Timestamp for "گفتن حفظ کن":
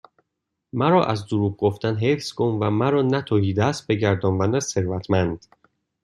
1.57-2.57